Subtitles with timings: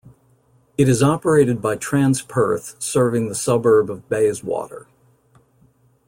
[0.79, 4.87] It is operated by Transperth serving the suburb of Bayswater.